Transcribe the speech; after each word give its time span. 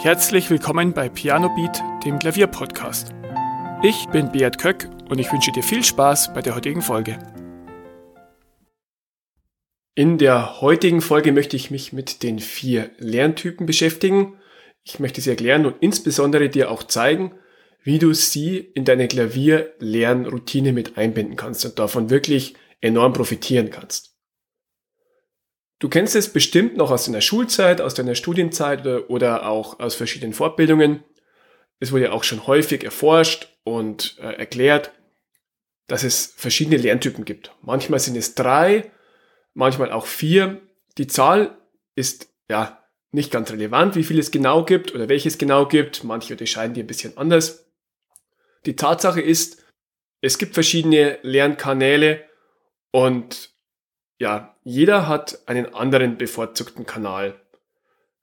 Herzlich 0.00 0.48
willkommen 0.48 0.92
bei 0.92 1.08
Piano 1.08 1.48
Beat, 1.56 1.82
dem 2.04 2.20
Klavierpodcast. 2.20 3.12
Ich 3.82 4.06
bin 4.10 4.30
Beat 4.30 4.56
Köck 4.56 4.88
und 5.08 5.18
ich 5.18 5.32
wünsche 5.32 5.50
dir 5.50 5.64
viel 5.64 5.82
Spaß 5.82 6.34
bei 6.34 6.40
der 6.40 6.54
heutigen 6.54 6.82
Folge. 6.82 7.18
In 9.96 10.16
der 10.16 10.60
heutigen 10.60 11.00
Folge 11.00 11.32
möchte 11.32 11.56
ich 11.56 11.72
mich 11.72 11.92
mit 11.92 12.22
den 12.22 12.38
vier 12.38 12.92
Lerntypen 12.98 13.66
beschäftigen. 13.66 14.38
Ich 14.84 15.00
möchte 15.00 15.20
sie 15.20 15.30
erklären 15.30 15.66
und 15.66 15.74
insbesondere 15.80 16.48
dir 16.48 16.70
auch 16.70 16.84
zeigen, 16.84 17.32
wie 17.82 17.98
du 17.98 18.14
sie 18.14 18.56
in 18.58 18.84
deine 18.84 19.08
Klavierlernroutine 19.08 20.72
mit 20.72 20.96
einbinden 20.96 21.34
kannst 21.34 21.64
und 21.64 21.76
davon 21.80 22.08
wirklich 22.08 22.54
enorm 22.80 23.14
profitieren 23.14 23.70
kannst. 23.70 24.17
Du 25.78 25.88
kennst 25.88 26.16
es 26.16 26.32
bestimmt 26.32 26.76
noch 26.76 26.90
aus 26.90 27.04
deiner 27.04 27.20
Schulzeit, 27.20 27.80
aus 27.80 27.94
deiner 27.94 28.16
Studienzeit 28.16 28.84
oder, 29.08 29.48
auch 29.48 29.78
aus 29.78 29.94
verschiedenen 29.94 30.32
Fortbildungen. 30.32 31.04
Es 31.78 31.92
wurde 31.92 32.04
ja 32.04 32.12
auch 32.12 32.24
schon 32.24 32.46
häufig 32.46 32.82
erforscht 32.82 33.56
und 33.62 34.16
äh, 34.18 34.32
erklärt, 34.32 34.92
dass 35.86 36.02
es 36.02 36.34
verschiedene 36.36 36.76
Lerntypen 36.76 37.24
gibt. 37.24 37.52
Manchmal 37.62 38.00
sind 38.00 38.16
es 38.16 38.34
drei, 38.34 38.90
manchmal 39.54 39.92
auch 39.92 40.06
vier. 40.06 40.60
Die 40.98 41.06
Zahl 41.06 41.56
ist 41.94 42.28
ja 42.50 42.84
nicht 43.12 43.30
ganz 43.30 43.50
relevant, 43.52 43.94
wie 43.94 44.02
viel 44.02 44.18
es 44.18 44.32
genau 44.32 44.64
gibt 44.64 44.94
oder 44.94 45.08
welches 45.08 45.38
genau 45.38 45.66
gibt. 45.66 46.02
Manche 46.02 46.34
unterscheiden 46.34 46.74
die 46.74 46.82
ein 46.82 46.88
bisschen 46.88 47.16
anders. 47.16 47.70
Die 48.66 48.74
Tatsache 48.74 49.20
ist, 49.20 49.64
es 50.20 50.38
gibt 50.38 50.54
verschiedene 50.54 51.20
Lernkanäle 51.22 52.24
und 52.90 53.57
ja, 54.18 54.56
jeder 54.64 55.08
hat 55.08 55.40
einen 55.46 55.74
anderen 55.74 56.18
bevorzugten 56.18 56.86
Kanal. 56.86 57.40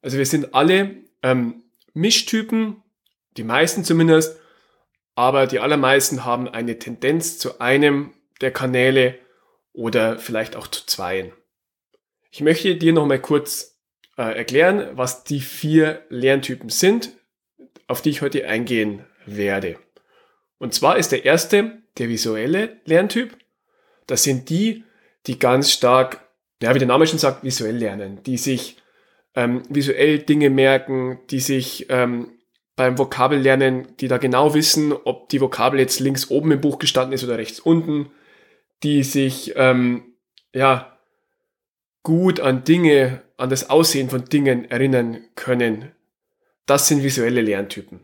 Also 0.01 0.17
wir 0.17 0.25
sind 0.25 0.53
alle 0.53 0.97
ähm, 1.23 1.63
Mischtypen, 1.93 2.83
die 3.37 3.43
meisten 3.43 3.83
zumindest, 3.83 4.39
aber 5.15 5.47
die 5.47 5.59
allermeisten 5.59 6.25
haben 6.25 6.47
eine 6.47 6.77
Tendenz 6.77 7.39
zu 7.39 7.59
einem 7.59 8.13
der 8.41 8.51
Kanäle 8.51 9.17
oder 9.71 10.19
vielleicht 10.19 10.55
auch 10.55 10.67
zu 10.67 10.85
zweien. 10.85 11.31
Ich 12.31 12.41
möchte 12.41 12.75
dir 12.75 12.91
noch 12.91 13.05
mal 13.05 13.19
kurz 13.19 13.79
äh, 14.17 14.37
erklären, 14.37 14.89
was 14.93 15.23
die 15.23 15.39
vier 15.39 16.03
Lerntypen 16.09 16.69
sind, 16.69 17.11
auf 17.87 18.01
die 18.01 18.09
ich 18.09 18.21
heute 18.21 18.45
eingehen 18.47 19.05
werde. 19.25 19.77
Und 20.57 20.73
zwar 20.73 20.97
ist 20.97 21.11
der 21.11 21.25
erste 21.25 21.81
der 21.97 22.09
visuelle 22.09 22.81
Lerntyp. 22.85 23.37
Das 24.07 24.23
sind 24.23 24.49
die, 24.49 24.83
die 25.27 25.39
ganz 25.39 25.71
stark, 25.71 26.21
ja, 26.61 26.73
wie 26.73 26.79
der 26.79 26.87
Name 26.87 27.07
schon 27.07 27.19
sagt, 27.19 27.43
visuell 27.43 27.77
lernen, 27.77 28.21
die 28.23 28.37
sich 28.37 28.77
ähm, 29.35 29.63
visuell 29.69 30.19
Dinge 30.19 30.49
merken, 30.49 31.19
die 31.29 31.39
sich 31.39 31.87
ähm, 31.89 32.31
beim 32.75 32.97
Vokabellernen, 32.97 33.95
die 33.97 34.07
da 34.07 34.17
genau 34.17 34.53
wissen, 34.53 34.91
ob 34.91 35.29
die 35.29 35.41
Vokabel 35.41 35.79
jetzt 35.79 35.99
links 35.99 36.29
oben 36.29 36.51
im 36.51 36.61
Buch 36.61 36.79
gestanden 36.79 37.13
ist 37.13 37.23
oder 37.23 37.37
rechts 37.37 37.59
unten, 37.59 38.11
die 38.83 39.03
sich 39.03 39.53
ähm, 39.55 40.15
ja 40.53 40.97
gut 42.03 42.39
an 42.39 42.63
Dinge, 42.63 43.21
an 43.37 43.49
das 43.49 43.69
Aussehen 43.69 44.09
von 44.09 44.25
Dingen 44.25 44.69
erinnern 44.69 45.23
können. 45.35 45.91
Das 46.65 46.87
sind 46.87 47.03
visuelle 47.03 47.41
Lerntypen. 47.41 48.01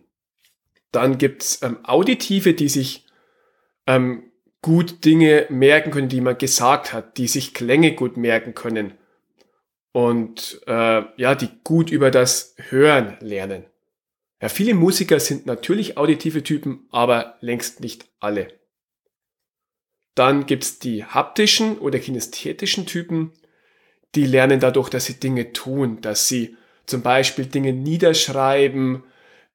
Dann 0.91 1.17
gibt's 1.17 1.61
ähm, 1.63 1.79
Auditive, 1.83 2.53
die 2.53 2.69
sich 2.69 3.05
ähm, 3.87 4.30
gut 4.61 5.05
Dinge 5.05 5.47
merken 5.49 5.91
können, 5.91 6.09
die 6.09 6.21
man 6.21 6.37
gesagt 6.37 6.93
hat, 6.93 7.17
die 7.17 7.27
sich 7.27 7.53
Klänge 7.53 7.95
gut 7.95 8.17
merken 8.17 8.53
können 8.53 8.93
und 9.91 10.61
äh, 10.67 11.03
ja, 11.17 11.35
die 11.35 11.49
gut 11.63 11.91
über 11.91 12.11
das 12.11 12.55
Hören 12.69 13.17
lernen. 13.19 13.65
Ja, 14.41 14.49
viele 14.49 14.73
Musiker 14.73 15.19
sind 15.19 15.45
natürlich 15.45 15.97
auditive 15.97 16.43
Typen, 16.43 16.87
aber 16.91 17.37
längst 17.41 17.79
nicht 17.81 18.09
alle. 18.19 18.47
Dann 20.15 20.45
gibt's 20.45 20.79
die 20.79 21.05
haptischen 21.05 21.77
oder 21.77 21.99
kinästhetischen 21.99 22.85
Typen, 22.85 23.33
die 24.15 24.25
lernen 24.25 24.59
dadurch, 24.59 24.89
dass 24.89 25.05
sie 25.05 25.19
Dinge 25.19 25.53
tun, 25.53 26.01
dass 26.01 26.27
sie 26.27 26.57
zum 26.85 27.01
Beispiel 27.01 27.45
Dinge 27.45 27.71
niederschreiben, 27.71 29.03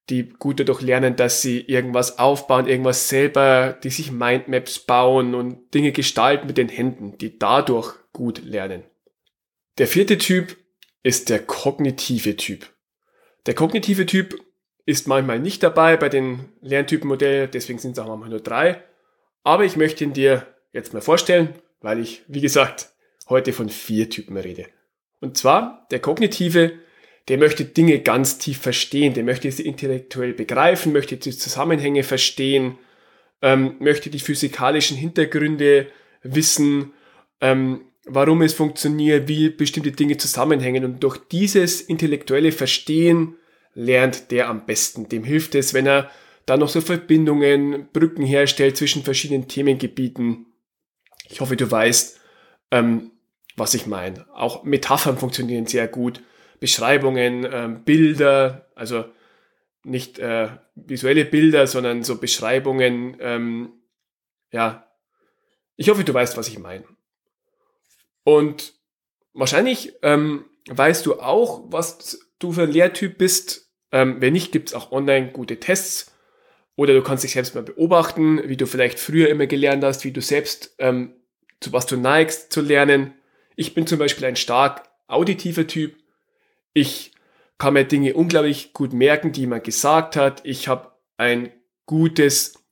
die 0.09 0.29
gut 0.29 0.61
dadurch 0.61 0.83
lernen, 0.83 1.17
dass 1.17 1.43
sie 1.43 1.61
irgendwas 1.61 2.19
aufbauen, 2.19 2.69
irgendwas 2.69 3.09
selber, 3.09 3.77
die 3.83 3.91
sich 3.91 4.13
Mindmaps 4.13 4.79
bauen 4.79 5.35
und 5.35 5.75
Dinge 5.75 5.93
gestalten 5.93 6.47
mit 6.47 6.59
den 6.59 6.69
Händen, 6.69 7.19
die 7.19 7.39
dadurch 7.39 7.95
gut 8.13 8.45
lernen. 8.45 8.85
Der 9.79 9.87
vierte 9.87 10.17
Typ 10.19 10.57
ist 11.03 11.29
der 11.29 11.41
kognitive 11.41 12.37
Typ. 12.37 12.73
Der 13.47 13.55
kognitive 13.55 14.07
Typ 14.07 14.41
ist 14.87 15.09
manchmal 15.09 15.41
nicht 15.41 15.63
dabei 15.63 15.97
bei 15.97 16.09
den 16.09 16.53
Lerntypenmodellen, 16.61 17.51
deswegen 17.51 17.79
sind 17.79 17.93
es 17.93 17.99
auch 17.99 18.09
manchmal 18.09 18.31
nur 18.31 18.41
drei. 18.41 18.83
Aber 19.43 19.65
ich 19.65 19.77
möchte 19.77 20.05
ihn 20.05 20.13
dir 20.13 20.47
jetzt 20.73 20.95
mal 20.95 21.03
vorstellen, 21.03 21.55
weil 21.81 21.99
ich, 21.99 22.23
wie 22.29 22.41
gesagt, 22.41 22.93
heute 23.29 23.53
von 23.53 23.69
vier 23.69 24.09
Typen 24.09 24.37
rede. 24.37 24.67
Und 25.21 25.37
zwar 25.37 25.87
der 25.91 26.01
kognitive 26.01 26.79
der 27.29 27.39
möchte 27.39 27.65
Dinge 27.65 28.01
ganz 28.01 28.39
tief 28.39 28.59
verstehen, 28.59 29.15
der 29.15 29.25
möchte 29.25 29.51
sie 29.51 29.67
intellektuell 29.67 30.33
begreifen, 30.33 30.93
möchte 30.93 31.17
die 31.17 31.37
Zusammenhänge 31.37 32.03
verstehen, 32.03 32.79
ähm, 33.43 33.77
möchte 33.81 34.11
die 34.11 34.21
physikalischen 34.21 34.97
Hintergründe 34.97 35.89
wissen, 36.23 36.93
ähm, 37.41 37.83
warum 38.05 38.43
es 38.43 38.55
funktioniert, 38.55 39.29
wie 39.29 39.49
bestimmte 39.49 39.91
Dinge 39.91 40.17
zusammenhängen. 40.17 40.85
Und 40.85 41.03
durch 41.03 41.19
dieses 41.19 41.81
intellektuelle 41.81 42.53
Verstehen 42.53 43.37
lernt 43.75 44.31
der 44.31 44.49
am 44.49 44.65
besten. 44.65 45.09
Dem 45.09 45.25
hilft 45.25 45.55
es, 45.55 45.75
wenn 45.75 45.87
er 45.87 46.11
da 46.47 46.57
noch 46.57 46.69
so 46.69 46.81
Verbindungen, 46.81 47.89
Brücken 47.93 48.25
herstellt 48.25 48.77
zwischen 48.77 49.03
verschiedenen 49.03 49.49
Themengebieten. 49.49 50.47
Ich 51.29 51.41
hoffe, 51.41 51.57
du 51.57 51.69
weißt, 51.69 52.21
ähm, 52.71 53.11
was 53.57 53.75
ich 53.75 53.87
meine. 53.87 54.27
Auch 54.33 54.63
Metaphern 54.63 55.19
funktionieren 55.19 55.67
sehr 55.67 55.89
gut. 55.89 56.23
Beschreibungen, 56.61 57.45
äh, 57.45 57.69
Bilder, 57.85 58.71
also 58.75 59.05
nicht 59.85 60.19
äh, 60.19 60.49
visuelle 60.75 61.25
Bilder, 61.25 61.67
sondern 61.67 62.03
so 62.03 62.19
Beschreibungen. 62.19 63.17
Ähm, 63.21 63.73
ja, 64.53 64.87
ich 65.77 65.89
hoffe, 65.89 66.05
du 66.05 66.13
weißt, 66.13 66.37
was 66.37 66.49
ich 66.49 66.59
meine. 66.59 66.85
Und 68.25 68.75
wahrscheinlich 69.33 69.95
ähm, 70.03 70.47
weißt 70.69 71.07
du 71.07 71.21
auch, 71.21 71.65
was 71.69 72.19
du 72.39 72.53
für 72.53 72.65
ein 72.65 72.73
Lehrtyp 72.73 73.19
bist. 73.19 73.71
Ähm, 73.93 74.21
wenn 74.21 74.33
nicht, 74.33 74.53
gibt 74.53 74.71
es 74.71 74.75
auch 74.75 74.91
online 74.91 75.31
gute 75.31 75.61
Tests. 75.61 76.13
Oder 76.75 76.93
du 76.93 77.03
kannst 77.03 77.25
dich 77.25 77.33
selbst 77.33 77.55
mal 77.55 77.63
beobachten, 77.63 78.49
wie 78.49 78.57
du 78.57 78.67
vielleicht 78.67 78.99
früher 78.99 79.29
immer 79.29 79.47
gelernt 79.47 79.85
hast, 79.85 80.05
wie 80.05 80.13
du 80.13 80.21
selbst 80.21 80.75
ähm, 80.79 81.15
zu 81.61 81.73
was 81.73 81.87
du 81.87 81.97
neigst 81.97 82.53
zu 82.53 82.61
lernen. 82.61 83.15
Ich 83.55 83.75
bin 83.75 83.87
zum 83.87 83.99
Beispiel 83.99 84.27
ein 84.27 84.37
stark 84.37 84.89
auditiver 85.07 85.67
Typ. 85.67 85.97
Ich 86.77 87.13
kann 87.57 87.73
mir 87.73 87.85
Dinge 87.85 88.13
unglaublich 88.13 88.75
gut 88.75 88.93
merken, 88.93 89.33
die 89.33 89.41
jemand 89.41 89.65
gesagt 89.65 90.15
hat. 90.15 90.43
Ich 90.45 90.69
habe 90.69 90.93
ein 91.17 91.51
gutes 91.87 92.63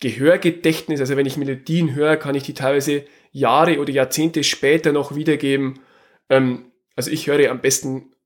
Gehörgedächtnis. 0.00 0.98
Also 0.98 1.16
wenn 1.16 1.26
ich 1.26 1.36
Melodien 1.36 1.94
höre, 1.94 2.16
kann 2.16 2.34
ich 2.34 2.42
die 2.42 2.54
teilweise 2.54 3.04
Jahre 3.30 3.78
oder 3.78 3.92
Jahrzehnte 3.92 4.42
später 4.42 4.90
noch 4.90 5.14
wiedergeben. 5.14 5.78
Ähm, 6.28 6.72
also 6.96 7.12
ich 7.12 7.28
höre 7.28 7.52
am 7.52 7.60
besten, 7.60 8.16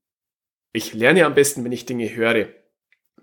ich 0.73 0.95
lerne 0.95 1.23
am 1.23 1.35
besten, 1.35 1.63
wenn 1.63 1.71
ich 1.71 1.85
Dinge 1.85 2.15
höre. 2.15 2.47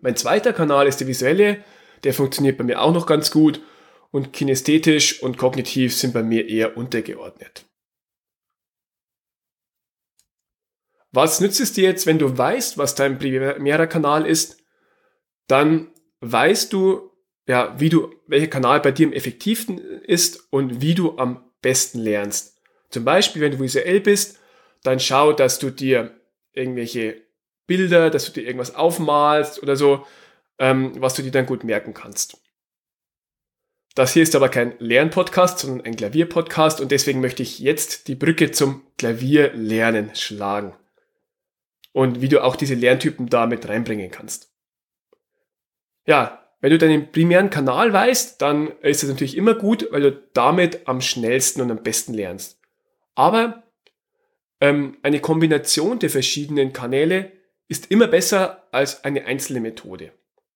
Mein 0.00 0.14
zweiter 0.14 0.52
Kanal 0.52 0.86
ist 0.86 1.00
der 1.00 1.08
visuelle. 1.08 1.64
Der 2.04 2.14
funktioniert 2.14 2.58
bei 2.58 2.62
mir 2.62 2.80
auch 2.80 2.94
noch 2.94 3.06
ganz 3.06 3.32
gut. 3.32 3.60
Und 4.12 4.32
kinästhetisch 4.32 5.20
und 5.20 5.36
kognitiv 5.36 5.96
sind 5.96 6.14
bei 6.14 6.22
mir 6.22 6.48
eher 6.48 6.76
untergeordnet. 6.76 7.66
Was 11.14 11.40
nützt 11.40 11.60
es 11.60 11.72
dir 11.72 11.84
jetzt, 11.84 12.06
wenn 12.06 12.18
du 12.18 12.36
weißt, 12.36 12.76
was 12.76 12.96
dein 12.96 13.20
primärer 13.20 13.86
Kanal 13.86 14.26
ist? 14.26 14.58
Dann 15.46 15.92
weißt 16.18 16.72
du, 16.72 17.12
ja, 17.46 17.78
wie 17.78 17.88
du, 17.88 18.12
welcher 18.26 18.48
Kanal 18.48 18.80
bei 18.80 18.90
dir 18.90 19.06
am 19.06 19.12
effektivsten 19.12 19.78
ist 19.78 20.48
und 20.50 20.80
wie 20.80 20.96
du 20.96 21.16
am 21.16 21.48
besten 21.62 22.00
lernst. 22.00 22.58
Zum 22.90 23.04
Beispiel, 23.04 23.42
wenn 23.42 23.52
du 23.52 23.60
visuell 23.60 24.00
bist, 24.00 24.40
dann 24.82 24.98
schau, 24.98 25.32
dass 25.32 25.60
du 25.60 25.70
dir 25.70 26.18
irgendwelche 26.52 27.22
Bilder, 27.68 28.10
dass 28.10 28.24
du 28.24 28.32
dir 28.32 28.44
irgendwas 28.46 28.74
aufmalst 28.74 29.62
oder 29.62 29.76
so, 29.76 30.04
ähm, 30.58 31.00
was 31.00 31.14
du 31.14 31.22
dir 31.22 31.30
dann 31.30 31.46
gut 31.46 31.62
merken 31.62 31.94
kannst. 31.94 32.38
Das 33.94 34.14
hier 34.14 34.24
ist 34.24 34.34
aber 34.34 34.48
kein 34.48 34.74
Lernpodcast, 34.80 35.60
sondern 35.60 35.86
ein 35.86 35.94
Klavierpodcast 35.94 36.80
und 36.80 36.90
deswegen 36.90 37.20
möchte 37.20 37.44
ich 37.44 37.60
jetzt 37.60 38.08
die 38.08 38.16
Brücke 38.16 38.50
zum 38.50 38.82
Klavierlernen 38.98 40.16
schlagen 40.16 40.74
und 41.94 42.20
wie 42.20 42.28
du 42.28 42.42
auch 42.42 42.56
diese 42.56 42.74
Lerntypen 42.74 43.28
da 43.28 43.46
mit 43.46 43.68
reinbringen 43.68 44.10
kannst. 44.10 44.52
Ja, 46.06 46.44
wenn 46.60 46.70
du 46.70 46.78
deinen 46.78 47.12
primären 47.12 47.50
Kanal 47.50 47.92
weißt, 47.92 48.42
dann 48.42 48.72
ist 48.80 49.02
das 49.02 49.10
natürlich 49.10 49.36
immer 49.36 49.54
gut, 49.54 49.86
weil 49.90 50.02
du 50.02 50.12
damit 50.34 50.88
am 50.88 51.00
schnellsten 51.00 51.62
und 51.62 51.70
am 51.70 51.82
besten 51.82 52.12
lernst. 52.12 52.60
Aber 53.14 53.62
ähm, 54.60 54.98
eine 55.02 55.20
Kombination 55.20 56.00
der 56.00 56.10
verschiedenen 56.10 56.72
Kanäle 56.72 57.30
ist 57.68 57.90
immer 57.90 58.08
besser 58.08 58.66
als 58.72 59.04
eine 59.04 59.26
einzelne 59.26 59.60
Methode. 59.60 60.12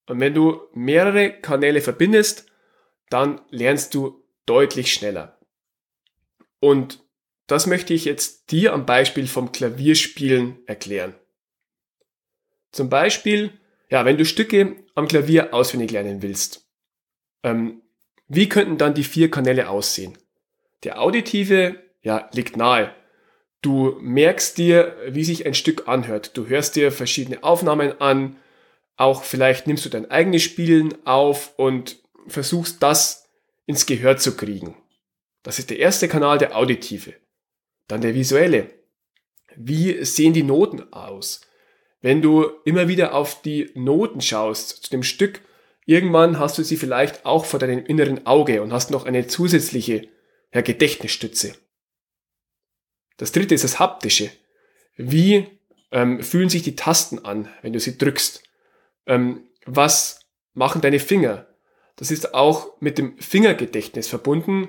Und 0.06 0.18
wenn 0.18 0.34
du 0.34 0.60
mehrere 0.74 1.30
Kanäle 1.30 1.80
verbindest, 1.80 2.46
dann 3.10 3.40
lernst 3.50 3.94
du 3.94 4.24
deutlich 4.44 4.92
schneller. 4.92 5.38
Und 6.58 7.00
das 7.46 7.66
möchte 7.66 7.94
ich 7.94 8.06
jetzt 8.06 8.50
dir 8.50 8.72
am 8.72 8.86
Beispiel 8.86 9.28
vom 9.28 9.52
Klavierspielen 9.52 10.58
erklären. 10.66 11.14
Zum 12.72 12.88
Beispiel, 12.88 13.52
ja, 13.90 14.04
wenn 14.04 14.18
du 14.18 14.24
Stücke 14.24 14.76
am 14.94 15.08
Klavier 15.08 15.54
auswendig 15.54 15.90
lernen 15.90 16.22
willst, 16.22 16.66
ähm, 17.42 17.82
wie 18.26 18.48
könnten 18.48 18.76
dann 18.76 18.94
die 18.94 19.04
vier 19.04 19.30
Kanäle 19.30 19.68
aussehen? 19.68 20.18
Der 20.84 21.00
auditive, 21.00 21.76
ja, 22.02 22.28
liegt 22.32 22.56
nahe. 22.56 22.94
Du 23.62 23.96
merkst 24.00 24.58
dir, 24.58 24.96
wie 25.08 25.24
sich 25.24 25.46
ein 25.46 25.54
Stück 25.54 25.88
anhört. 25.88 26.36
Du 26.36 26.46
hörst 26.46 26.76
dir 26.76 26.92
verschiedene 26.92 27.42
Aufnahmen 27.42 28.00
an, 28.00 28.36
auch 28.96 29.24
vielleicht 29.24 29.66
nimmst 29.66 29.84
du 29.84 29.88
dein 29.88 30.10
eigenes 30.10 30.42
Spielen 30.42 30.94
auf 31.06 31.54
und 31.56 31.96
versuchst 32.26 32.82
das 32.82 33.28
ins 33.66 33.86
Gehör 33.86 34.16
zu 34.16 34.36
kriegen. 34.36 34.76
Das 35.42 35.58
ist 35.58 35.70
der 35.70 35.78
erste 35.78 36.08
Kanal, 36.08 36.38
der 36.38 36.56
auditive. 36.56 37.14
Dann 37.86 38.00
der 38.00 38.14
visuelle. 38.14 38.70
Wie 39.56 40.04
sehen 40.04 40.34
die 40.34 40.42
Noten 40.42 40.92
aus? 40.92 41.40
Wenn 42.00 42.22
du 42.22 42.46
immer 42.64 42.88
wieder 42.88 43.14
auf 43.14 43.42
die 43.42 43.70
Noten 43.74 44.20
schaust 44.20 44.84
zu 44.84 44.90
dem 44.90 45.02
Stück, 45.02 45.40
irgendwann 45.84 46.38
hast 46.38 46.58
du 46.58 46.62
sie 46.62 46.76
vielleicht 46.76 47.24
auch 47.26 47.44
vor 47.44 47.58
deinem 47.58 47.84
inneren 47.84 48.26
Auge 48.26 48.62
und 48.62 48.72
hast 48.72 48.90
noch 48.90 49.04
eine 49.04 49.26
zusätzliche 49.26 50.08
ja, 50.54 50.60
Gedächtnisstütze. 50.60 51.54
Das 53.16 53.32
dritte 53.32 53.54
ist 53.54 53.64
das 53.64 53.78
haptische. 53.78 54.30
Wie 54.96 55.46
ähm, 55.90 56.22
fühlen 56.22 56.48
sich 56.48 56.62
die 56.62 56.76
Tasten 56.76 57.24
an, 57.24 57.48
wenn 57.62 57.72
du 57.72 57.80
sie 57.80 57.98
drückst? 57.98 58.42
Ähm, 59.06 59.48
was 59.66 60.20
machen 60.54 60.80
deine 60.80 61.00
Finger? 61.00 61.46
Das 61.96 62.10
ist 62.10 62.32
auch 62.32 62.80
mit 62.80 62.96
dem 62.96 63.18
Fingergedächtnis 63.18 64.06
verbunden. 64.06 64.68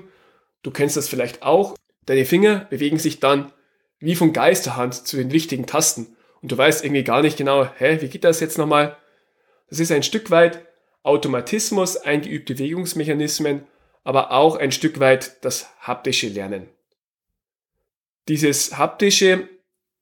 Du 0.62 0.70
kennst 0.72 0.96
das 0.96 1.08
vielleicht 1.08 1.42
auch. 1.42 1.76
Deine 2.06 2.24
Finger 2.24 2.66
bewegen 2.70 2.98
sich 2.98 3.20
dann 3.20 3.52
wie 4.00 4.16
von 4.16 4.32
Geisterhand 4.32 5.06
zu 5.06 5.16
den 5.16 5.30
richtigen 5.30 5.66
Tasten. 5.66 6.16
Und 6.42 6.52
du 6.52 6.58
weißt 6.58 6.84
irgendwie 6.84 7.04
gar 7.04 7.22
nicht 7.22 7.36
genau, 7.36 7.68
hä, 7.78 7.98
wie 8.00 8.08
geht 8.08 8.24
das 8.24 8.40
jetzt 8.40 8.58
nochmal? 8.58 8.96
Das 9.68 9.80
ist 9.80 9.92
ein 9.92 10.02
Stück 10.02 10.30
weit 10.30 10.66
Automatismus, 11.02 11.96
eingeübte 11.96 12.54
Bewegungsmechanismen, 12.54 13.66
aber 14.04 14.32
auch 14.32 14.56
ein 14.56 14.72
Stück 14.72 15.00
weit 15.00 15.44
das 15.44 15.68
haptische 15.80 16.28
Lernen. 16.28 16.68
Dieses 18.28 18.78
haptische 18.78 19.48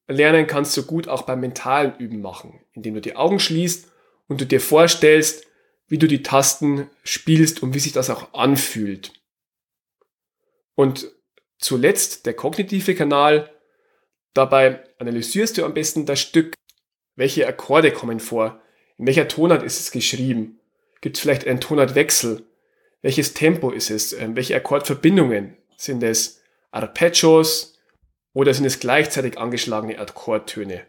Lernen 0.07 0.47
kannst 0.47 0.77
du 0.77 0.85
gut 0.85 1.09
auch 1.09 1.23
beim 1.23 1.41
mentalen 1.41 1.97
Üben 1.99 2.21
machen, 2.21 2.61
indem 2.73 2.95
du 2.95 3.01
die 3.01 3.17
Augen 3.17 3.41
schließt 3.41 3.89
und 4.27 4.41
du 4.41 4.47
dir 4.47 4.61
vorstellst, 4.61 5.47
wie 5.87 5.99
du 5.99 6.07
die 6.07 6.23
Tasten 6.23 6.89
spielst 7.05 7.63
und 7.63 7.75
wie 7.75 7.79
sich 7.79 7.93
das 7.93 8.11
auch 8.11 8.35
anfühlt. 8.35 9.13
Und 10.75 11.11
zuletzt 11.59 12.27
der 12.27 12.35
kognitive 12.35 12.95
Kanal. 12.95 13.51
Dabei 14.35 14.85
analysierst 14.99 15.59
du 15.59 15.65
am 15.65 15.75
besten 15.75 16.07
das 16.07 16.21
Stück. 16.21 16.55
Welche 17.17 17.47
Akkorde 17.47 17.93
kommen 17.93 18.21
vor? 18.21 18.61
In 18.97 19.07
welcher 19.07 19.29
Tonart 19.29 19.63
ist 19.63 19.81
es 19.81 19.91
geschrieben? 19.91 20.61
Gibt 21.01 21.17
es 21.17 21.23
vielleicht 21.23 21.47
einen 21.47 21.61
Tonartwechsel? 21.61 22.45
Welches 23.03 23.35
Tempo 23.35 23.71
ist 23.71 23.91
es? 23.91 24.13
Ähm, 24.13 24.37
welche 24.37 24.57
Akkordverbindungen? 24.57 25.57
Sind 25.77 26.03
es 26.03 26.43
Arpeggios 26.71 27.79
oder 28.33 28.53
sind 28.53 28.65
es 28.65 28.81
gleichzeitig 28.81 29.39
angeschlagene 29.39 29.99
Akkordtöne? 29.99 30.87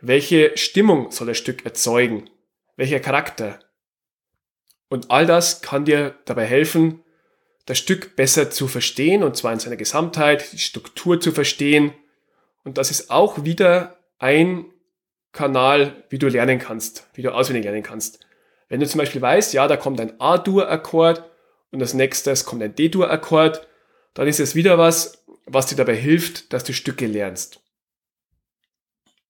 Welche 0.00 0.56
Stimmung 0.56 1.10
soll 1.10 1.26
das 1.26 1.38
Stück 1.38 1.64
erzeugen? 1.66 2.30
Welcher 2.76 3.00
Charakter? 3.00 3.60
Und 4.88 5.10
all 5.10 5.26
das 5.26 5.60
kann 5.60 5.84
dir 5.84 6.18
dabei 6.24 6.46
helfen, 6.46 7.04
das 7.66 7.78
Stück 7.78 8.16
besser 8.16 8.50
zu 8.50 8.68
verstehen, 8.68 9.22
und 9.22 9.36
zwar 9.36 9.52
in 9.52 9.58
seiner 9.58 9.76
Gesamtheit, 9.76 10.52
die 10.52 10.58
Struktur 10.58 11.20
zu 11.20 11.32
verstehen. 11.32 11.92
Und 12.64 12.78
das 12.78 12.90
ist 12.90 13.10
auch 13.10 13.44
wieder 13.44 13.98
ein 14.18 14.66
Kanal, 15.32 16.04
wie 16.08 16.18
du 16.18 16.28
lernen 16.28 16.58
kannst, 16.58 17.06
wie 17.14 17.22
du 17.22 17.32
auswendig 17.32 17.64
lernen 17.64 17.82
kannst. 17.82 18.20
Wenn 18.68 18.80
du 18.80 18.86
zum 18.86 18.98
Beispiel 18.98 19.22
weißt, 19.22 19.52
ja, 19.52 19.68
da 19.68 19.76
kommt 19.76 20.00
ein 20.00 20.20
A-Dur-Akkord 20.20 21.24
und 21.70 21.80
als 21.80 21.94
nächstes 21.94 22.44
kommt 22.44 22.62
ein 22.62 22.74
D-Dur-Akkord, 22.74 23.66
dann 24.14 24.26
ist 24.26 24.40
es 24.40 24.54
wieder 24.54 24.78
was, 24.78 25.24
was 25.46 25.66
dir 25.66 25.76
dabei 25.76 25.96
hilft, 25.96 26.52
dass 26.52 26.64
du 26.64 26.72
Stücke 26.72 27.06
lernst. 27.06 27.60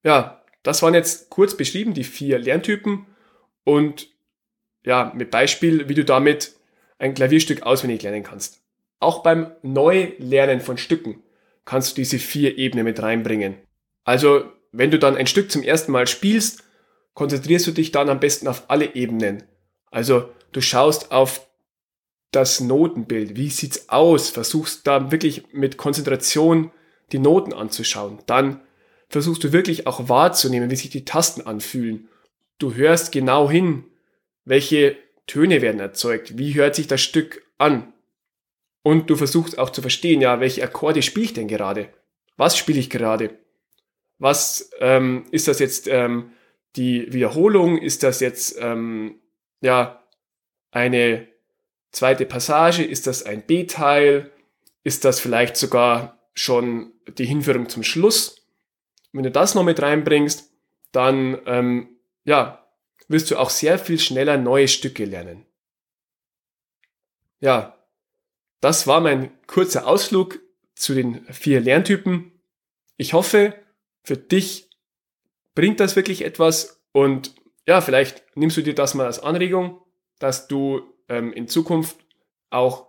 Ja, 0.02 0.42
das 0.62 0.82
waren 0.82 0.94
jetzt 0.94 1.30
kurz 1.30 1.56
beschrieben, 1.56 1.94
die 1.94 2.04
vier 2.04 2.38
Lerntypen 2.38 3.06
und 3.64 4.08
ja, 4.84 5.12
mit 5.14 5.30
Beispiel, 5.30 5.88
wie 5.88 5.94
du 5.94 6.04
damit 6.04 6.54
ein 7.00 7.14
Klavierstück 7.14 7.62
auswendig 7.62 8.02
lernen 8.02 8.22
kannst. 8.22 8.60
Auch 9.00 9.22
beim 9.22 9.50
Neulernen 9.62 10.60
von 10.60 10.78
Stücken 10.78 11.22
kannst 11.64 11.92
du 11.92 11.94
diese 11.96 12.18
vier 12.18 12.58
Ebenen 12.58 12.84
mit 12.84 13.02
reinbringen. 13.02 13.56
Also, 14.04 14.44
wenn 14.72 14.90
du 14.90 14.98
dann 14.98 15.16
ein 15.16 15.26
Stück 15.26 15.50
zum 15.50 15.62
ersten 15.62 15.92
Mal 15.92 16.06
spielst, 16.06 16.62
konzentrierst 17.14 17.66
du 17.66 17.72
dich 17.72 17.90
dann 17.90 18.08
am 18.08 18.20
besten 18.20 18.46
auf 18.46 18.64
alle 18.68 18.94
Ebenen. 18.94 19.42
Also, 19.90 20.28
du 20.52 20.60
schaust 20.60 21.10
auf 21.10 21.46
das 22.30 22.60
Notenbild. 22.60 23.36
Wie 23.36 23.48
sieht's 23.48 23.88
aus? 23.88 24.30
Versuchst 24.30 24.86
da 24.86 25.10
wirklich 25.10 25.52
mit 25.52 25.76
Konzentration 25.76 26.70
die 27.12 27.18
Noten 27.18 27.52
anzuschauen. 27.52 28.18
Dann 28.26 28.60
versuchst 29.08 29.42
du 29.42 29.52
wirklich 29.52 29.86
auch 29.86 30.08
wahrzunehmen, 30.08 30.70
wie 30.70 30.76
sich 30.76 30.90
die 30.90 31.04
Tasten 31.04 31.40
anfühlen. 31.40 32.08
Du 32.58 32.74
hörst 32.74 33.10
genau 33.10 33.50
hin, 33.50 33.84
welche 34.44 34.96
Töne 35.30 35.62
werden 35.62 35.80
erzeugt, 35.80 36.38
wie 36.38 36.54
hört 36.54 36.74
sich 36.74 36.88
das 36.88 37.00
Stück 37.00 37.46
an. 37.56 37.92
Und 38.82 39.10
du 39.10 39.14
versuchst 39.14 39.58
auch 39.58 39.70
zu 39.70 39.80
verstehen, 39.80 40.20
ja, 40.20 40.40
welche 40.40 40.64
Akkorde 40.64 41.02
spiele 41.02 41.26
ich 41.26 41.32
denn 41.34 41.46
gerade? 41.46 41.88
Was 42.36 42.58
spiele 42.58 42.80
ich 42.80 42.90
gerade? 42.90 43.38
Was 44.18 44.72
ähm, 44.80 45.26
ist 45.30 45.46
das 45.46 45.60
jetzt 45.60 45.86
ähm, 45.86 46.32
die 46.74 47.12
Wiederholung? 47.12 47.78
Ist 47.78 48.02
das 48.02 48.18
jetzt 48.18 48.56
ähm, 48.58 49.20
ja 49.60 50.02
eine 50.72 51.28
zweite 51.92 52.26
Passage? 52.26 52.82
Ist 52.82 53.06
das 53.06 53.22
ein 53.22 53.46
B-Teil? 53.46 54.32
Ist 54.82 55.04
das 55.04 55.20
vielleicht 55.20 55.56
sogar 55.56 56.18
schon 56.34 56.92
die 57.06 57.26
Hinführung 57.26 57.68
zum 57.68 57.84
Schluss? 57.84 58.48
Wenn 59.12 59.22
du 59.22 59.30
das 59.30 59.54
noch 59.54 59.64
mit 59.64 59.80
reinbringst, 59.80 60.50
dann 60.90 61.38
ähm, 61.46 62.00
ja, 62.24 62.66
wirst 63.10 63.30
du 63.30 63.36
auch 63.36 63.50
sehr 63.50 63.76
viel 63.78 63.98
schneller 63.98 64.36
neue 64.36 64.68
Stücke 64.68 65.04
lernen. 65.04 65.44
Ja, 67.40 67.76
das 68.60 68.86
war 68.86 69.00
mein 69.00 69.30
kurzer 69.48 69.86
Ausflug 69.86 70.38
zu 70.76 70.94
den 70.94 71.24
vier 71.32 71.60
Lerntypen. 71.60 72.30
Ich 72.96 73.12
hoffe, 73.12 73.54
für 74.04 74.16
dich 74.16 74.70
bringt 75.56 75.80
das 75.80 75.96
wirklich 75.96 76.22
etwas 76.22 76.80
und 76.92 77.34
ja, 77.66 77.80
vielleicht 77.80 78.24
nimmst 78.36 78.56
du 78.56 78.62
dir 78.62 78.76
das 78.76 78.94
mal 78.94 79.06
als 79.06 79.18
Anregung, 79.18 79.82
dass 80.20 80.46
du 80.46 80.82
ähm, 81.08 81.32
in 81.32 81.48
Zukunft 81.48 81.96
auch 82.50 82.88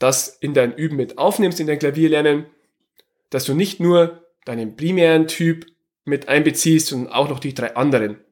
das 0.00 0.28
in 0.28 0.54
dein 0.54 0.74
Üben 0.74 0.96
mit 0.96 1.18
aufnimmst, 1.18 1.60
in 1.60 1.68
dein 1.68 1.78
Klavierlernen, 1.78 2.46
dass 3.30 3.44
du 3.44 3.54
nicht 3.54 3.78
nur 3.78 4.26
deinen 4.44 4.74
primären 4.74 5.28
Typ 5.28 5.66
mit 6.04 6.28
einbeziehst, 6.28 6.88
sondern 6.88 7.12
auch 7.12 7.28
noch 7.28 7.38
die 7.38 7.54
drei 7.54 7.76
anderen. 7.76 8.24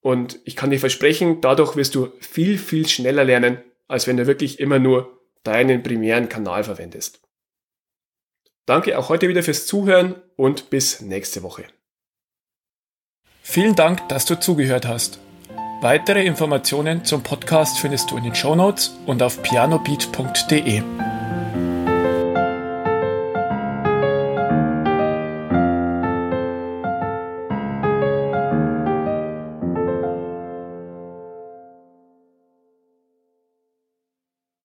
Und 0.00 0.38
ich 0.44 0.56
kann 0.56 0.70
dir 0.70 0.80
versprechen, 0.80 1.40
dadurch 1.40 1.76
wirst 1.76 1.94
du 1.94 2.12
viel, 2.20 2.58
viel 2.58 2.88
schneller 2.88 3.24
lernen, 3.24 3.58
als 3.88 4.06
wenn 4.06 4.16
du 4.16 4.26
wirklich 4.26 4.60
immer 4.60 4.78
nur 4.78 5.20
deinen 5.42 5.82
primären 5.82 6.28
Kanal 6.28 6.64
verwendest. 6.64 7.20
Danke 8.66 8.98
auch 8.98 9.08
heute 9.08 9.28
wieder 9.28 9.42
fürs 9.42 9.66
Zuhören 9.66 10.16
und 10.36 10.70
bis 10.70 11.00
nächste 11.00 11.42
Woche. 11.42 11.64
Vielen 13.42 13.74
Dank, 13.74 14.06
dass 14.10 14.26
du 14.26 14.38
zugehört 14.38 14.86
hast. 14.86 15.20
Weitere 15.80 16.24
Informationen 16.24 17.04
zum 17.04 17.22
Podcast 17.22 17.78
findest 17.78 18.10
du 18.10 18.18
in 18.18 18.24
den 18.24 18.34
Show 18.34 18.54
Notes 18.54 18.94
und 19.06 19.22
auf 19.22 19.42
pianobeat.de. 19.42 20.82